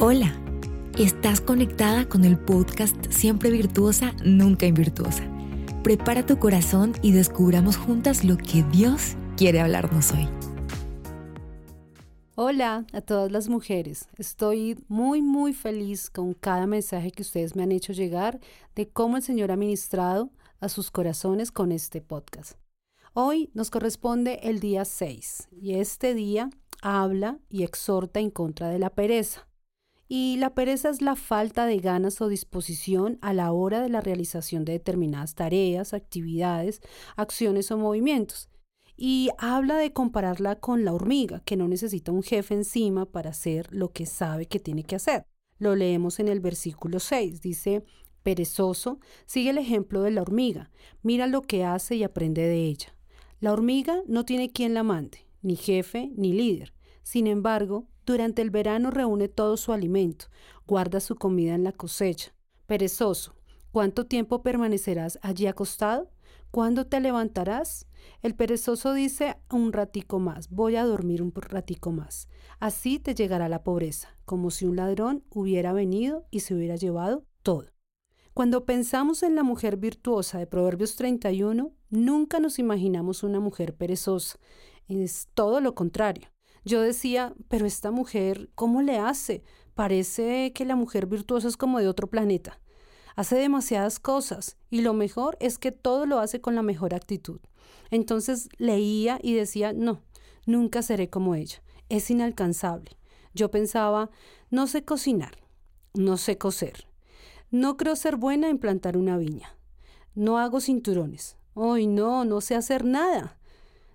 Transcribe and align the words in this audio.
Hola, 0.00 0.32
estás 0.96 1.40
conectada 1.40 2.08
con 2.08 2.24
el 2.24 2.38
podcast 2.38 2.94
Siempre 3.10 3.50
Virtuosa, 3.50 4.14
Nunca 4.24 4.64
Invirtuosa. 4.64 5.24
Prepara 5.82 6.24
tu 6.24 6.38
corazón 6.38 6.92
y 7.02 7.10
descubramos 7.10 7.76
juntas 7.76 8.22
lo 8.22 8.36
que 8.36 8.62
Dios 8.70 9.16
quiere 9.36 9.58
hablarnos 9.58 10.12
hoy. 10.12 10.28
Hola 12.36 12.86
a 12.92 13.00
todas 13.00 13.32
las 13.32 13.48
mujeres. 13.48 14.06
Estoy 14.16 14.84
muy 14.86 15.20
muy 15.20 15.52
feliz 15.52 16.10
con 16.10 16.32
cada 16.32 16.68
mensaje 16.68 17.10
que 17.10 17.22
ustedes 17.22 17.56
me 17.56 17.64
han 17.64 17.72
hecho 17.72 17.92
llegar 17.92 18.38
de 18.76 18.88
cómo 18.88 19.16
el 19.16 19.24
Señor 19.24 19.50
ha 19.50 19.56
ministrado 19.56 20.30
a 20.60 20.68
sus 20.68 20.92
corazones 20.92 21.50
con 21.50 21.72
este 21.72 22.00
podcast. 22.00 22.52
Hoy 23.14 23.50
nos 23.52 23.68
corresponde 23.68 24.38
el 24.44 24.60
día 24.60 24.84
6 24.84 25.48
y 25.60 25.74
este 25.74 26.14
día 26.14 26.50
habla 26.82 27.40
y 27.48 27.64
exhorta 27.64 28.20
en 28.20 28.30
contra 28.30 28.68
de 28.68 28.78
la 28.78 28.90
pereza. 28.90 29.48
Y 30.08 30.38
la 30.38 30.54
pereza 30.54 30.88
es 30.88 31.02
la 31.02 31.16
falta 31.16 31.66
de 31.66 31.78
ganas 31.78 32.20
o 32.22 32.28
disposición 32.28 33.18
a 33.20 33.34
la 33.34 33.52
hora 33.52 33.82
de 33.82 33.90
la 33.90 34.00
realización 34.00 34.64
de 34.64 34.72
determinadas 34.72 35.34
tareas, 35.34 35.92
actividades, 35.92 36.80
acciones 37.16 37.70
o 37.70 37.76
movimientos. 37.76 38.48
Y 38.96 39.28
habla 39.36 39.76
de 39.76 39.92
compararla 39.92 40.56
con 40.56 40.84
la 40.84 40.94
hormiga, 40.94 41.40
que 41.44 41.56
no 41.56 41.68
necesita 41.68 42.10
un 42.10 42.22
jefe 42.22 42.54
encima 42.54 43.04
para 43.04 43.30
hacer 43.30 43.68
lo 43.70 43.92
que 43.92 44.06
sabe 44.06 44.46
que 44.46 44.58
tiene 44.58 44.82
que 44.82 44.96
hacer. 44.96 45.24
Lo 45.58 45.76
leemos 45.76 46.18
en 46.20 46.28
el 46.28 46.40
versículo 46.40 47.00
6. 47.00 47.42
Dice, 47.42 47.84
perezoso, 48.22 49.00
sigue 49.26 49.50
el 49.50 49.58
ejemplo 49.58 50.02
de 50.02 50.10
la 50.10 50.22
hormiga, 50.22 50.70
mira 51.02 51.26
lo 51.26 51.42
que 51.42 51.64
hace 51.64 51.96
y 51.96 52.02
aprende 52.02 52.42
de 52.42 52.64
ella. 52.64 52.94
La 53.40 53.52
hormiga 53.52 54.02
no 54.06 54.24
tiene 54.24 54.50
quien 54.50 54.74
la 54.74 54.82
mande, 54.82 55.26
ni 55.42 55.54
jefe 55.54 56.10
ni 56.16 56.32
líder. 56.32 56.74
Sin 57.02 57.26
embargo, 57.26 57.86
durante 58.12 58.40
el 58.40 58.48
verano 58.48 58.90
reúne 58.90 59.28
todo 59.28 59.58
su 59.58 59.70
alimento, 59.70 60.26
guarda 60.66 60.98
su 60.98 61.16
comida 61.16 61.54
en 61.54 61.62
la 61.62 61.72
cosecha. 61.72 62.32
Perezoso, 62.66 63.34
¿cuánto 63.70 64.06
tiempo 64.06 64.42
permanecerás 64.42 65.18
allí 65.20 65.46
acostado? 65.46 66.10
¿Cuándo 66.50 66.86
te 66.86 67.00
levantarás? 67.00 67.86
El 68.22 68.34
perezoso 68.34 68.94
dice 68.94 69.36
un 69.50 69.74
ratico 69.74 70.18
más, 70.18 70.48
voy 70.48 70.76
a 70.76 70.84
dormir 70.84 71.20
un 71.22 71.32
ratico 71.34 71.92
más. 71.92 72.28
Así 72.60 72.98
te 72.98 73.14
llegará 73.14 73.50
la 73.50 73.62
pobreza, 73.62 74.08
como 74.24 74.50
si 74.50 74.64
un 74.64 74.76
ladrón 74.76 75.22
hubiera 75.28 75.74
venido 75.74 76.26
y 76.30 76.40
se 76.40 76.54
hubiera 76.54 76.76
llevado 76.76 77.26
todo. 77.42 77.66
Cuando 78.32 78.64
pensamos 78.64 79.22
en 79.22 79.34
la 79.34 79.42
mujer 79.42 79.76
virtuosa 79.76 80.38
de 80.38 80.46
Proverbios 80.46 80.96
31, 80.96 81.74
nunca 81.90 82.40
nos 82.40 82.58
imaginamos 82.58 83.22
una 83.22 83.40
mujer 83.40 83.74
perezosa. 83.74 84.38
Es 84.86 85.28
todo 85.34 85.60
lo 85.60 85.74
contrario. 85.74 86.30
Yo 86.64 86.80
decía, 86.80 87.34
pero 87.48 87.66
esta 87.66 87.90
mujer, 87.90 88.50
¿cómo 88.54 88.82
le 88.82 88.98
hace? 88.98 89.42
Parece 89.74 90.52
que 90.52 90.64
la 90.64 90.76
mujer 90.76 91.06
virtuosa 91.06 91.48
es 91.48 91.56
como 91.56 91.78
de 91.78 91.88
otro 91.88 92.08
planeta. 92.08 92.60
Hace 93.16 93.36
demasiadas 93.36 93.98
cosas 93.98 94.56
y 94.70 94.82
lo 94.82 94.92
mejor 94.92 95.36
es 95.40 95.58
que 95.58 95.72
todo 95.72 96.06
lo 96.06 96.20
hace 96.20 96.40
con 96.40 96.54
la 96.54 96.62
mejor 96.62 96.94
actitud. 96.94 97.40
Entonces 97.90 98.48
leía 98.58 99.18
y 99.22 99.34
decía, 99.34 99.72
no, 99.72 100.02
nunca 100.46 100.82
seré 100.82 101.10
como 101.10 101.34
ella. 101.34 101.62
Es 101.88 102.10
inalcanzable. 102.10 102.98
Yo 103.34 103.50
pensaba, 103.50 104.10
no 104.50 104.66
sé 104.66 104.84
cocinar, 104.84 105.38
no 105.94 106.16
sé 106.16 106.38
coser, 106.38 106.86
no 107.50 107.76
creo 107.76 107.96
ser 107.96 108.16
buena 108.16 108.48
en 108.48 108.58
plantar 108.58 108.96
una 108.96 109.16
viña, 109.16 109.56
no 110.14 110.38
hago 110.38 110.60
cinturones, 110.60 111.36
hoy 111.54 111.86
no, 111.86 112.24
no 112.24 112.40
sé 112.40 112.54
hacer 112.54 112.84
nada, 112.84 113.38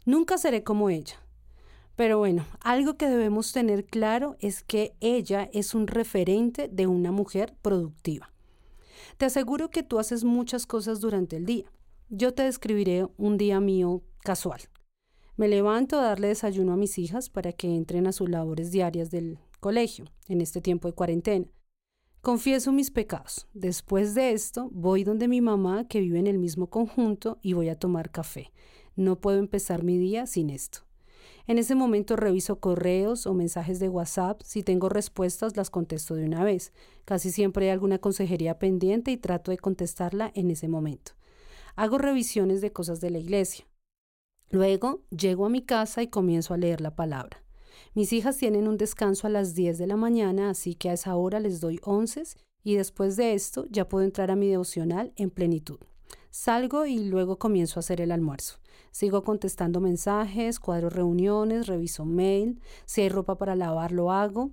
nunca 0.05 0.37
seré 0.37 0.63
como 0.63 0.89
ella. 0.89 1.22
Pero 1.95 2.17
bueno, 2.17 2.45
algo 2.61 2.97
que 2.97 3.07
debemos 3.07 3.51
tener 3.51 3.85
claro 3.85 4.35
es 4.39 4.63
que 4.63 4.95
ella 4.99 5.49
es 5.53 5.75
un 5.75 5.87
referente 5.87 6.67
de 6.67 6.87
una 6.87 7.11
mujer 7.11 7.55
productiva. 7.61 8.33
Te 9.17 9.25
aseguro 9.25 9.69
que 9.69 9.83
tú 9.83 9.99
haces 9.99 10.23
muchas 10.23 10.65
cosas 10.65 11.01
durante 11.01 11.35
el 11.35 11.45
día. 11.45 11.65
Yo 12.09 12.33
te 12.33 12.43
describiré 12.43 13.07
un 13.17 13.37
día 13.37 13.59
mío 13.59 14.01
casual. 14.23 14.61
Me 15.35 15.47
levanto 15.47 15.97
a 15.97 16.03
darle 16.03 16.27
desayuno 16.29 16.73
a 16.73 16.77
mis 16.77 16.97
hijas 16.97 17.29
para 17.29 17.53
que 17.53 17.75
entren 17.75 18.07
a 18.07 18.11
sus 18.11 18.29
labores 18.29 18.71
diarias 18.71 19.11
del 19.11 19.39
colegio 19.59 20.05
en 20.27 20.41
este 20.41 20.61
tiempo 20.61 20.87
de 20.87 20.93
cuarentena. 20.93 21.45
Confieso 22.21 22.71
mis 22.71 22.89
pecados. 22.89 23.47
Después 23.53 24.15
de 24.15 24.31
esto, 24.31 24.69
voy 24.71 25.03
donde 25.03 25.27
mi 25.27 25.41
mamá, 25.41 25.87
que 25.87 25.99
vive 25.99 26.19
en 26.19 26.27
el 26.27 26.39
mismo 26.39 26.69
conjunto, 26.69 27.37
y 27.41 27.53
voy 27.53 27.69
a 27.69 27.77
tomar 27.77 28.11
café. 28.11 28.51
No 28.95 29.19
puedo 29.19 29.39
empezar 29.39 29.83
mi 29.83 29.97
día 29.97 30.25
sin 30.25 30.49
esto. 30.49 30.85
En 31.45 31.57
ese 31.57 31.75
momento 31.75 32.15
reviso 32.15 32.59
correos 32.59 33.27
o 33.27 33.33
mensajes 33.33 33.79
de 33.79 33.89
WhatsApp. 33.89 34.41
Si 34.43 34.63
tengo 34.63 34.87
respuestas, 34.87 35.57
las 35.57 35.69
contesto 35.69 36.15
de 36.15 36.23
una 36.23 36.43
vez. 36.43 36.71
Casi 37.03 37.31
siempre 37.31 37.65
hay 37.65 37.71
alguna 37.71 37.99
consejería 37.99 38.59
pendiente 38.59 39.11
y 39.11 39.17
trato 39.17 39.51
de 39.51 39.57
contestarla 39.57 40.31
en 40.35 40.51
ese 40.51 40.69
momento. 40.69 41.11
Hago 41.75 41.97
revisiones 41.97 42.61
de 42.61 42.71
cosas 42.71 43.01
de 43.01 43.09
la 43.09 43.17
iglesia. 43.17 43.67
Luego 44.51 45.01
llego 45.09 45.45
a 45.45 45.49
mi 45.49 45.63
casa 45.63 46.01
y 46.01 46.07
comienzo 46.07 46.53
a 46.53 46.57
leer 46.57 46.79
la 46.79 46.95
palabra. 46.95 47.43
Mis 47.93 48.13
hijas 48.13 48.37
tienen 48.37 48.67
un 48.67 48.77
descanso 48.77 49.27
a 49.27 49.29
las 49.29 49.53
10 49.53 49.77
de 49.77 49.87
la 49.87 49.97
mañana, 49.97 50.49
así 50.49 50.75
que 50.75 50.89
a 50.89 50.93
esa 50.93 51.15
hora 51.15 51.39
les 51.39 51.59
doy 51.59 51.79
onces 51.83 52.37
y 52.63 52.75
después 52.75 53.17
de 53.17 53.33
esto 53.33 53.65
ya 53.69 53.89
puedo 53.89 54.05
entrar 54.05 54.31
a 54.31 54.35
mi 54.35 54.47
devocional 54.47 55.11
en 55.15 55.29
plenitud. 55.29 55.79
Salgo 56.29 56.85
y 56.85 56.99
luego 56.99 57.37
comienzo 57.37 57.79
a 57.79 57.81
hacer 57.81 57.99
el 57.99 58.11
almuerzo. 58.11 58.59
Sigo 58.93 59.23
contestando 59.23 59.79
mensajes, 59.79 60.59
cuadro 60.59 60.91
reuniones, 60.91 61.65
reviso 61.65 62.05
mail, 62.05 62.61
si 62.85 63.01
hay 63.01 63.09
ropa 63.09 63.39
para 63.39 63.55
lavar 63.55 63.91
lo 63.91 64.11
hago. 64.11 64.51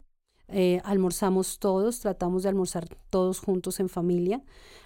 Eh, 0.49 0.81
almorzamos 0.83 1.59
todos, 1.59 2.01
tratamos 2.01 2.43
de 2.43 2.49
almorzar 2.49 2.89
todos 3.11 3.39
juntos 3.39 3.81
en 3.81 3.91
familia. 3.91 4.43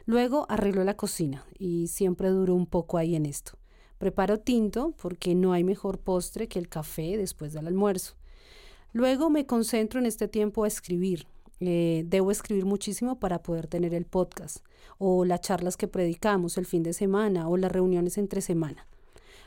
Luego 0.06 0.46
arreglo 0.48 0.82
la 0.82 0.96
cocina 0.96 1.46
y 1.56 1.86
siempre 1.86 2.30
duro 2.30 2.56
un 2.56 2.66
poco 2.66 2.98
ahí 2.98 3.14
en 3.14 3.26
esto. 3.26 3.52
Preparo 3.98 4.40
tinto 4.40 4.92
porque 5.00 5.36
no 5.36 5.52
hay 5.52 5.62
mejor 5.62 6.00
postre 6.00 6.48
que 6.48 6.58
el 6.58 6.68
café 6.68 7.16
después 7.16 7.52
del 7.52 7.68
almuerzo. 7.68 8.16
Luego 8.92 9.30
me 9.30 9.46
concentro 9.46 10.00
en 10.00 10.06
este 10.06 10.26
tiempo 10.26 10.64
a 10.64 10.68
escribir. 10.68 11.28
Eh, 11.60 12.02
debo 12.08 12.32
escribir 12.32 12.64
muchísimo 12.64 13.20
para 13.20 13.40
poder 13.40 13.68
tener 13.68 13.94
el 13.94 14.04
podcast 14.04 14.64
o 14.98 15.24
las 15.24 15.42
charlas 15.42 15.76
que 15.76 15.86
predicamos 15.86 16.58
el 16.58 16.66
fin 16.66 16.82
de 16.82 16.92
semana 16.92 17.48
o 17.48 17.56
las 17.56 17.70
reuniones 17.70 18.18
entre 18.18 18.40
semana. 18.40 18.88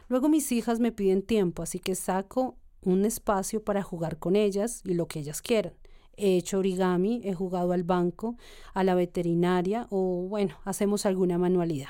Luego 0.07 0.29
mis 0.29 0.51
hijas 0.51 0.79
me 0.79 0.91
piden 0.91 1.22
tiempo, 1.22 1.63
así 1.63 1.79
que 1.79 1.95
saco 1.95 2.56
un 2.81 3.06
espacio 3.06 3.63
para 3.63 3.84
jugar 3.84 4.18
con 4.19 4.35
ellas 4.35 4.81
y 4.85 4.94
lo 4.94 5.07
que 5.07 5.19
ellas 5.19 5.41
quieran. 5.41 5.73
He 6.16 6.38
hecho 6.38 6.59
origami, 6.59 7.22
he 7.23 7.34
jugado 7.34 7.73
al 7.73 7.84
banco, 7.84 8.38
a 8.73 8.84
la 8.84 8.95
veterinaria 8.95 9.88
o 9.90 10.28
bueno, 10.28 10.56
hacemos 10.63 11.06
alguna 11.06 11.38
manualidad. 11.38 11.90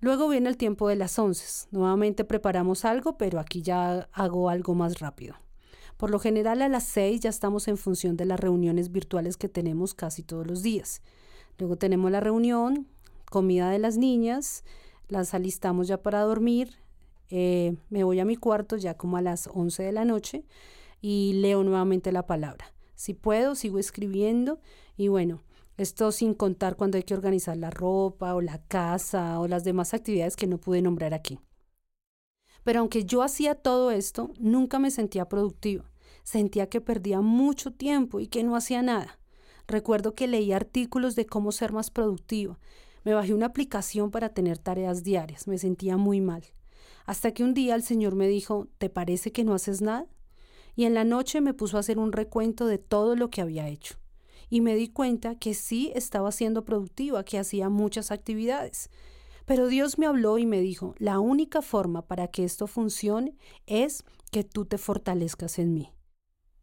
Luego 0.00 0.28
viene 0.28 0.48
el 0.48 0.56
tiempo 0.56 0.88
de 0.88 0.96
las 0.96 1.16
once. 1.18 1.68
Nuevamente 1.70 2.24
preparamos 2.24 2.84
algo, 2.84 3.16
pero 3.16 3.38
aquí 3.38 3.62
ya 3.62 4.08
hago 4.12 4.50
algo 4.50 4.74
más 4.74 4.98
rápido. 4.98 5.36
Por 5.96 6.10
lo 6.10 6.18
general 6.18 6.60
a 6.62 6.68
las 6.68 6.82
6 6.84 7.20
ya 7.20 7.30
estamos 7.30 7.68
en 7.68 7.76
función 7.76 8.16
de 8.16 8.24
las 8.24 8.40
reuniones 8.40 8.90
virtuales 8.90 9.36
que 9.36 9.48
tenemos 9.48 9.94
casi 9.94 10.24
todos 10.24 10.44
los 10.44 10.62
días. 10.62 11.02
Luego 11.58 11.76
tenemos 11.76 12.10
la 12.10 12.18
reunión, 12.18 12.88
comida 13.30 13.70
de 13.70 13.78
las 13.78 13.96
niñas, 13.96 14.64
las 15.06 15.34
alistamos 15.34 15.86
ya 15.86 16.02
para 16.02 16.22
dormir, 16.22 16.81
eh, 17.34 17.76
me 17.88 18.04
voy 18.04 18.20
a 18.20 18.26
mi 18.26 18.36
cuarto 18.36 18.76
ya 18.76 18.94
como 18.94 19.16
a 19.16 19.22
las 19.22 19.48
11 19.50 19.84
de 19.84 19.92
la 19.92 20.04
noche 20.04 20.44
y 21.00 21.32
leo 21.40 21.64
nuevamente 21.64 22.12
la 22.12 22.26
palabra. 22.26 22.74
Si 22.94 23.14
puedo, 23.14 23.54
sigo 23.54 23.78
escribiendo 23.78 24.60
y 24.98 25.08
bueno, 25.08 25.40
esto 25.78 26.12
sin 26.12 26.34
contar 26.34 26.76
cuando 26.76 26.98
hay 26.98 27.04
que 27.04 27.14
organizar 27.14 27.56
la 27.56 27.70
ropa 27.70 28.34
o 28.34 28.42
la 28.42 28.58
casa 28.58 29.40
o 29.40 29.48
las 29.48 29.64
demás 29.64 29.94
actividades 29.94 30.36
que 30.36 30.46
no 30.46 30.58
pude 30.58 30.82
nombrar 30.82 31.14
aquí. 31.14 31.38
Pero 32.64 32.80
aunque 32.80 33.06
yo 33.06 33.22
hacía 33.22 33.54
todo 33.54 33.92
esto, 33.92 34.30
nunca 34.38 34.78
me 34.78 34.90
sentía 34.90 35.26
productiva. 35.30 35.90
Sentía 36.24 36.68
que 36.68 36.82
perdía 36.82 37.22
mucho 37.22 37.72
tiempo 37.72 38.20
y 38.20 38.26
que 38.26 38.44
no 38.44 38.56
hacía 38.56 38.82
nada. 38.82 39.18
Recuerdo 39.66 40.14
que 40.14 40.28
leí 40.28 40.52
artículos 40.52 41.16
de 41.16 41.24
cómo 41.24 41.50
ser 41.50 41.72
más 41.72 41.90
productiva. 41.90 42.58
Me 43.04 43.14
bajé 43.14 43.32
una 43.32 43.46
aplicación 43.46 44.10
para 44.10 44.28
tener 44.28 44.58
tareas 44.58 45.02
diarias. 45.02 45.48
Me 45.48 45.56
sentía 45.56 45.96
muy 45.96 46.20
mal. 46.20 46.44
Hasta 47.06 47.32
que 47.32 47.44
un 47.44 47.54
día 47.54 47.74
el 47.74 47.82
Señor 47.82 48.14
me 48.14 48.28
dijo, 48.28 48.68
¿te 48.78 48.88
parece 48.90 49.32
que 49.32 49.44
no 49.44 49.54
haces 49.54 49.80
nada? 49.80 50.06
Y 50.74 50.84
en 50.84 50.94
la 50.94 51.04
noche 51.04 51.40
me 51.40 51.54
puso 51.54 51.76
a 51.76 51.80
hacer 51.80 51.98
un 51.98 52.12
recuento 52.12 52.66
de 52.66 52.78
todo 52.78 53.16
lo 53.16 53.30
que 53.30 53.42
había 53.42 53.68
hecho. 53.68 53.96
Y 54.48 54.60
me 54.60 54.74
di 54.74 54.88
cuenta 54.88 55.34
que 55.34 55.54
sí 55.54 55.92
estaba 55.94 56.32
siendo 56.32 56.64
productiva, 56.64 57.24
que 57.24 57.38
hacía 57.38 57.68
muchas 57.68 58.10
actividades. 58.10 58.90
Pero 59.44 59.66
Dios 59.66 59.98
me 59.98 60.06
habló 60.06 60.38
y 60.38 60.46
me 60.46 60.60
dijo, 60.60 60.94
la 60.98 61.18
única 61.18 61.62
forma 61.62 62.02
para 62.06 62.28
que 62.28 62.44
esto 62.44 62.66
funcione 62.66 63.36
es 63.66 64.04
que 64.30 64.44
tú 64.44 64.64
te 64.64 64.78
fortalezcas 64.78 65.58
en 65.58 65.74
mí. 65.74 65.92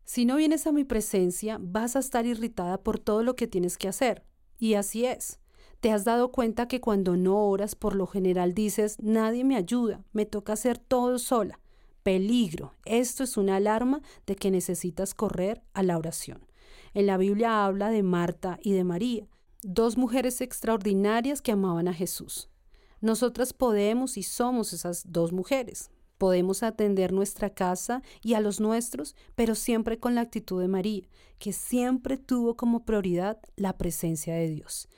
Si 0.06 0.26
no 0.26 0.38
vienes 0.38 0.66
a 0.66 0.72
mi 0.72 0.86
presencia, 0.86 1.60
vas 1.62 1.96
a 1.96 2.00
estar 2.00 2.26
irritada 2.26 2.82
por 2.82 3.00
todo 3.00 3.22
lo 3.22 3.36
que 3.36 3.48
tienes 3.48 3.78
que 3.78 3.88
hacer. 3.88 4.24
Y 4.58 4.74
así 4.74 5.06
es. 5.06 5.40
¿Te 5.80 5.94
has 5.94 6.04
dado 6.04 6.32
cuenta 6.32 6.68
que 6.68 6.82
cuando 6.82 7.16
no 7.16 7.46
oras, 7.46 7.76
por 7.76 7.96
lo 7.96 8.06
general 8.06 8.54
dices, 8.54 8.98
nadie 9.00 9.46
me 9.46 9.56
ayuda, 9.56 10.04
me 10.12 10.26
toca 10.26 10.54
hacer 10.54 10.78
todo 10.78 11.20
sola? 11.20 11.62
Peligro. 12.04 12.74
Esto 12.84 13.24
es 13.24 13.38
una 13.38 13.56
alarma 13.56 14.02
de 14.26 14.36
que 14.36 14.52
necesitas 14.52 15.14
correr 15.14 15.62
a 15.74 15.84
la 15.84 15.98
oración. 15.98 16.46
En 16.94 17.06
la 17.06 17.16
Biblia 17.16 17.66
habla 17.66 17.92
de 17.92 18.04
Marta 18.04 18.60
y 18.62 18.74
de 18.74 18.84
María, 18.84 19.28
dos 19.64 19.96
mujeres 19.96 20.42
extraordinarias 20.42 21.42
que 21.42 21.54
amaban 21.54 21.88
a 21.88 21.94
Jesús. 21.94 22.50
Nosotras 23.00 23.54
podemos 23.54 24.18
y 24.18 24.24
somos 24.24 24.74
esas 24.74 25.04
dos 25.10 25.32
mujeres. 25.32 25.92
Podemos 26.20 26.64
atender 26.64 27.14
nuestra 27.14 27.50
casa 27.50 28.04
y 28.22 28.34
a 28.34 28.42
los 28.42 28.60
nuestros, 28.60 29.16
pero 29.36 29.56
siempre 29.56 30.00
con 30.00 30.16
la 30.16 30.22
actitud 30.22 30.62
de 30.62 30.68
María, 30.68 31.08
que 31.40 31.54
siempre 31.54 32.18
tuvo 32.18 32.58
como 32.58 32.84
prioridad 32.84 33.40
la 33.56 33.78
presencia 33.78 34.36
de 34.36 34.50
Dios. 34.50 34.90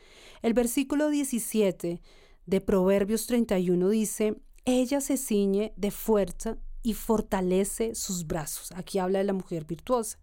El 0.41 0.55
versículo 0.55 1.09
17 1.09 2.01
de 2.47 2.61
Proverbios 2.61 3.27
31 3.27 3.89
dice, 3.89 4.41
ella 4.65 4.99
se 4.99 5.15
ciñe 5.15 5.73
de 5.77 5.91
fuerza 5.91 6.57
y 6.81 6.95
fortalece 6.95 7.93
sus 7.93 8.25
brazos. 8.25 8.71
Aquí 8.75 8.97
habla 8.97 9.19
de 9.19 9.25
la 9.25 9.33
mujer 9.33 9.65
virtuosa. 9.65 10.17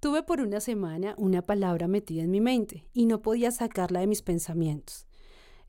Tuve 0.00 0.24
por 0.24 0.40
una 0.40 0.58
semana 0.58 1.14
una 1.16 1.42
palabra 1.42 1.86
metida 1.86 2.24
en 2.24 2.32
mi 2.32 2.40
mente 2.40 2.88
y 2.92 3.06
no 3.06 3.22
podía 3.22 3.52
sacarla 3.52 4.00
de 4.00 4.08
mis 4.08 4.22
pensamientos. 4.22 5.06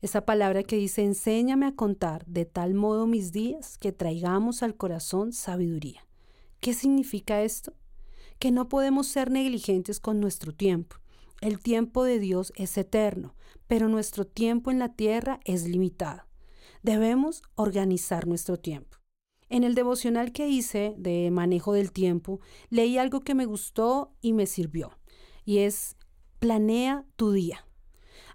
Esa 0.02 0.26
palabra 0.26 0.62
que 0.62 0.76
dice, 0.76 1.02
enséñame 1.02 1.66
a 1.66 1.74
contar 1.74 2.26
de 2.26 2.44
tal 2.44 2.74
modo 2.74 3.06
mis 3.06 3.32
días 3.32 3.78
que 3.78 3.92
traigamos 3.92 4.62
al 4.62 4.76
corazón 4.76 5.32
sabiduría. 5.32 6.06
¿Qué 6.60 6.74
significa 6.74 7.42
esto? 7.42 7.72
Que 8.38 8.50
no 8.50 8.68
podemos 8.68 9.06
ser 9.06 9.30
negligentes 9.30 9.98
con 9.98 10.20
nuestro 10.20 10.52
tiempo. 10.52 10.96
El 11.40 11.60
tiempo 11.60 12.04
de 12.04 12.18
Dios 12.18 12.52
es 12.56 12.76
eterno, 12.76 13.34
pero 13.66 13.88
nuestro 13.88 14.26
tiempo 14.26 14.70
en 14.70 14.78
la 14.78 14.94
tierra 14.94 15.40
es 15.44 15.66
limitado. 15.66 16.22
Debemos 16.82 17.42
organizar 17.54 18.26
nuestro 18.26 18.58
tiempo. 18.58 18.98
En 19.48 19.64
el 19.64 19.74
devocional 19.74 20.32
que 20.32 20.48
hice 20.48 20.94
de 20.98 21.30
manejo 21.30 21.72
del 21.72 21.92
tiempo, 21.92 22.40
leí 22.68 22.98
algo 22.98 23.20
que 23.20 23.34
me 23.34 23.46
gustó 23.46 24.12
y 24.20 24.32
me 24.32 24.46
sirvió, 24.46 24.98
y 25.44 25.58
es 25.58 25.96
planea 26.38 27.04
tu 27.16 27.32
día. 27.32 27.66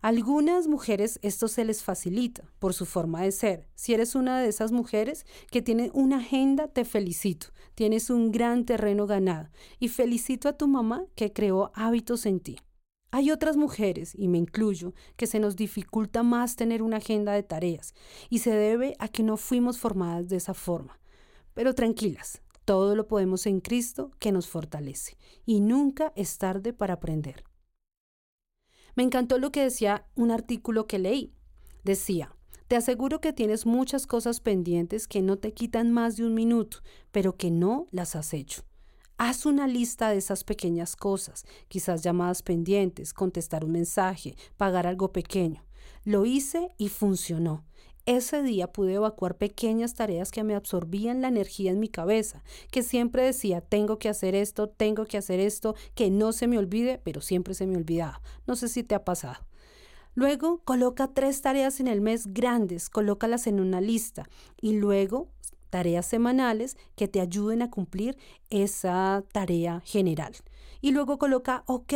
Algunas 0.01 0.67
mujeres 0.67 1.19
esto 1.21 1.47
se 1.47 1.63
les 1.63 1.83
facilita 1.83 2.43
por 2.57 2.73
su 2.73 2.85
forma 2.85 3.21
de 3.21 3.31
ser. 3.31 3.67
Si 3.75 3.93
eres 3.93 4.15
una 4.15 4.41
de 4.41 4.49
esas 4.49 4.71
mujeres 4.71 5.25
que 5.51 5.61
tiene 5.61 5.91
una 5.93 6.17
agenda, 6.17 6.67
te 6.67 6.85
felicito. 6.85 7.47
Tienes 7.75 8.09
un 8.09 8.31
gran 8.31 8.65
terreno 8.65 9.05
ganado 9.05 9.49
y 9.79 9.89
felicito 9.89 10.49
a 10.49 10.57
tu 10.57 10.67
mamá 10.67 11.05
que 11.15 11.31
creó 11.31 11.71
hábitos 11.75 12.25
en 12.25 12.39
ti. 12.39 12.57
Hay 13.13 13.29
otras 13.29 13.57
mujeres, 13.57 14.15
y 14.15 14.29
me 14.29 14.37
incluyo, 14.37 14.93
que 15.17 15.27
se 15.27 15.39
nos 15.39 15.57
dificulta 15.57 16.23
más 16.23 16.55
tener 16.55 16.81
una 16.81 16.97
agenda 16.97 17.33
de 17.33 17.43
tareas, 17.43 17.93
y 18.29 18.39
se 18.39 18.51
debe 18.51 18.95
a 18.99 19.09
que 19.09 19.21
no 19.21 19.35
fuimos 19.35 19.79
formadas 19.79 20.29
de 20.29 20.37
esa 20.37 20.53
forma. 20.53 20.97
Pero 21.53 21.75
tranquilas, 21.75 22.41
todo 22.63 22.95
lo 22.95 23.07
podemos 23.07 23.45
en 23.47 23.59
Cristo 23.59 24.11
que 24.17 24.31
nos 24.31 24.47
fortalece, 24.47 25.17
y 25.45 25.59
nunca 25.59 26.13
es 26.15 26.37
tarde 26.37 26.71
para 26.71 26.93
aprender. 26.93 27.43
Me 28.95 29.03
encantó 29.03 29.37
lo 29.37 29.51
que 29.51 29.63
decía 29.63 30.05
un 30.15 30.31
artículo 30.31 30.87
que 30.87 30.99
leí. 30.99 31.33
Decía, 31.83 32.35
te 32.67 32.75
aseguro 32.75 33.19
que 33.19 33.33
tienes 33.33 33.65
muchas 33.65 34.07
cosas 34.07 34.39
pendientes 34.39 35.07
que 35.07 35.21
no 35.21 35.37
te 35.37 35.53
quitan 35.53 35.91
más 35.91 36.15
de 36.15 36.25
un 36.25 36.33
minuto, 36.33 36.77
pero 37.11 37.35
que 37.35 37.51
no 37.51 37.87
las 37.91 38.15
has 38.15 38.33
hecho. 38.33 38.63
Haz 39.17 39.45
una 39.45 39.67
lista 39.67 40.09
de 40.09 40.17
esas 40.17 40.43
pequeñas 40.43 40.95
cosas, 40.95 41.45
quizás 41.67 42.01
llamadas 42.01 42.41
pendientes, 42.41 43.13
contestar 43.13 43.65
un 43.65 43.71
mensaje, 43.71 44.35
pagar 44.57 44.87
algo 44.87 45.11
pequeño. 45.11 45.63
Lo 46.05 46.25
hice 46.25 46.71
y 46.77 46.89
funcionó. 46.89 47.63
Ese 48.05 48.41
día 48.41 48.71
pude 48.71 48.95
evacuar 48.95 49.37
pequeñas 49.37 49.93
tareas 49.93 50.31
que 50.31 50.43
me 50.43 50.55
absorbían 50.55 51.21
la 51.21 51.27
energía 51.27 51.71
en 51.71 51.79
mi 51.79 51.87
cabeza, 51.87 52.43
que 52.71 52.81
siempre 52.81 53.23
decía, 53.23 53.61
tengo 53.61 53.99
que 53.99 54.09
hacer 54.09 54.33
esto, 54.33 54.67
tengo 54.67 55.05
que 55.05 55.17
hacer 55.17 55.39
esto, 55.39 55.75
que 55.93 56.09
no 56.09 56.31
se 56.31 56.47
me 56.47 56.57
olvide, 56.57 56.99
pero 57.03 57.21
siempre 57.21 57.53
se 57.53 57.67
me 57.67 57.77
olvidaba. 57.77 58.21
No 58.47 58.55
sé 58.55 58.69
si 58.69 58.83
te 58.83 58.95
ha 58.95 59.05
pasado. 59.05 59.45
Luego, 60.15 60.61
coloca 60.65 61.13
tres 61.13 61.41
tareas 61.41 61.79
en 61.79 61.87
el 61.87 62.01
mes 62.01 62.27
grandes, 62.27 62.89
colócalas 62.89 63.47
en 63.47 63.59
una 63.59 63.79
lista 63.79 64.27
y 64.59 64.73
luego 64.73 65.29
tareas 65.69 66.05
semanales 66.05 66.77
que 66.95 67.07
te 67.07 67.21
ayuden 67.21 67.61
a 67.61 67.69
cumplir 67.69 68.17
esa 68.49 69.23
tarea 69.31 69.81
general. 69.85 70.35
Y 70.81 70.91
luego 70.91 71.17
coloca 71.17 71.63
OK 71.67 71.93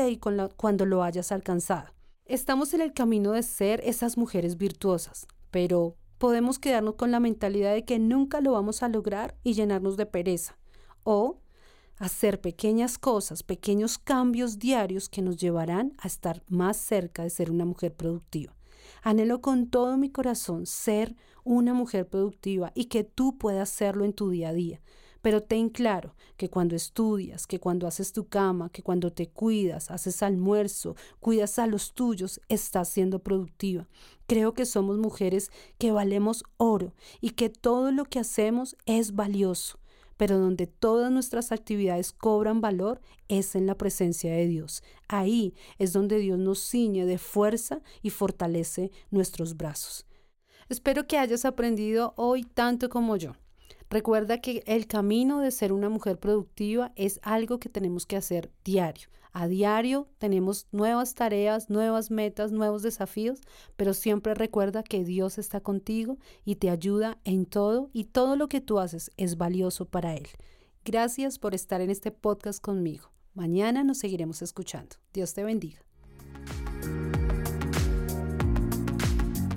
cuando 0.56 0.86
lo 0.86 1.04
hayas 1.04 1.32
alcanzado. 1.32 1.88
Estamos 2.26 2.74
en 2.74 2.82
el 2.82 2.94
camino 2.94 3.34
de 3.34 3.44
ser 3.44 3.82
esas 3.84 4.18
mujeres 4.18 4.58
virtuosas, 4.58 5.28
pero 5.56 5.96
podemos 6.18 6.60
quedarnos 6.60 6.96
con 6.96 7.12
la 7.12 7.22
mentalidad 7.22 7.74
de 7.74 7.86
que 7.86 7.98
nunca 7.98 8.42
lo 8.42 8.52
vamos 8.52 8.84
a 8.84 8.90
lograr 8.90 9.38
y 9.42 9.54
llenarnos 9.54 9.96
de 9.96 10.06
pereza. 10.06 10.58
O 11.04 11.40
hacer 11.98 12.42
pequeñas 12.42 12.98
cosas, 12.98 13.42
pequeños 13.42 13.98
cambios 13.98 14.60
diarios 14.60 15.08
que 15.08 15.22
nos 15.22 15.38
llevarán 15.38 15.94
a 15.98 16.08
estar 16.08 16.44
más 16.50 16.76
cerca 16.76 17.24
de 17.24 17.30
ser 17.30 17.52
una 17.52 17.64
mujer 17.64 17.96
productiva. 17.96 18.54
Anhelo 19.02 19.40
con 19.40 19.70
todo 19.70 19.96
mi 19.96 20.10
corazón 20.10 20.66
ser 20.66 21.16
una 21.46 21.74
mujer 21.74 22.06
productiva 22.10 22.74
y 22.76 22.88
que 22.88 23.06
tú 23.06 23.38
puedas 23.38 23.70
serlo 23.70 24.04
en 24.04 24.12
tu 24.12 24.32
día 24.32 24.50
a 24.50 24.54
día. 24.54 24.82
Pero 25.26 25.42
ten 25.42 25.70
claro 25.70 26.14
que 26.38 26.52
cuando 26.52 26.76
estudias, 26.76 27.48
que 27.48 27.60
cuando 27.60 27.88
haces 27.88 28.14
tu 28.14 28.28
cama, 28.28 28.70
que 28.70 28.84
cuando 28.84 29.12
te 29.12 29.28
cuidas, 29.28 29.90
haces 29.90 30.22
almuerzo, 30.22 30.96
cuidas 31.20 31.58
a 31.58 31.66
los 31.66 31.96
tuyos, 31.96 32.40
estás 32.48 32.90
siendo 32.90 33.18
productiva. 33.18 33.88
Creo 34.28 34.54
que 34.54 34.68
somos 34.68 35.00
mujeres 35.00 35.50
que 35.80 35.92
valemos 35.92 36.44
oro 36.58 36.94
y 37.22 37.32
que 37.32 37.50
todo 37.50 37.92
lo 37.92 38.06
que 38.06 38.20
hacemos 38.20 38.78
es 38.86 39.16
valioso 39.16 39.80
pero 40.16 40.38
donde 40.38 40.68
todas 40.68 41.12
nuestras 41.12 41.52
actividades 41.52 42.14
cobran 42.14 42.62
valor 42.62 43.02
es 43.28 43.56
en 43.56 43.66
la 43.66 43.76
presencia 43.76 44.32
de 44.32 44.48
Dios. 44.48 44.84
Ahí 45.08 45.56
es 45.80 45.92
donde 45.92 46.20
Dios 46.20 46.38
nos 46.38 46.60
ciñe 46.60 47.06
de 47.06 47.18
fuerza 47.18 47.82
y 48.04 48.12
fortalece 48.12 48.92
nuestros 49.10 49.58
brazos. 49.58 50.06
Espero 50.70 51.08
que 51.08 51.18
hayas 51.18 51.46
aprendido 51.46 52.14
hoy 52.16 52.44
tanto 52.44 52.90
como 52.90 53.18
yo. 53.18 53.34
Recuerda 53.96 54.42
que 54.42 54.62
el 54.66 54.88
camino 54.88 55.40
de 55.40 55.52
ser 55.52 55.72
una 55.72 55.88
mujer 55.88 56.20
productiva 56.20 56.92
es 56.98 57.22
algo 57.24 57.62
que 57.62 57.70
tenemos 57.70 58.06
que 58.06 58.18
hacer 58.18 58.52
diario. 58.66 59.08
A 59.32 59.48
diario 59.48 60.10
tenemos 60.18 60.68
nuevas 60.74 61.14
tareas, 61.16 61.70
nuevas 61.70 62.12
metas, 62.12 62.52
nuevos 62.52 62.82
desafíos, 62.82 63.40
pero 63.78 63.94
siempre 63.94 64.34
recuerda 64.34 64.84
que 64.84 65.06
Dios 65.06 65.38
está 65.38 65.62
contigo 65.62 66.18
y 66.44 66.56
te 66.56 66.70
ayuda 66.70 67.20
en 67.24 67.46
todo 67.46 67.90
y 67.94 68.04
todo 68.04 68.36
lo 68.36 68.50
que 68.50 68.60
tú 68.60 68.80
haces 68.80 69.14
es 69.16 69.38
valioso 69.38 69.86
para 69.86 70.14
Él. 70.14 70.28
Gracias 70.84 71.40
por 71.40 71.56
estar 71.56 71.80
en 71.80 71.90
este 71.90 72.12
podcast 72.12 72.62
conmigo. 72.62 73.12
Mañana 73.34 73.86
nos 73.86 74.00
seguiremos 74.00 74.42
escuchando. 74.42 74.98
Dios 75.14 75.34
te 75.34 75.46
bendiga. 75.46 75.80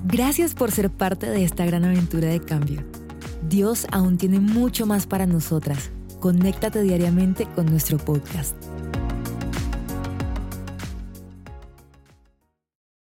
Gracias 0.04 0.54
por 0.54 0.70
ser 0.70 0.90
parte 0.90 1.28
de 1.28 1.42
esta 1.42 1.66
gran 1.66 1.84
aventura 1.84 2.28
de 2.28 2.38
cambio. 2.38 2.86
Dios 3.48 3.86
aún 3.90 4.18
tiene 4.18 4.40
mucho 4.40 4.84
más 4.84 5.06
para 5.06 5.26
nosotras. 5.26 5.90
Conéctate 6.20 6.82
diariamente 6.82 7.46
con 7.54 7.66
nuestro 7.66 7.96
podcast. 7.96 8.54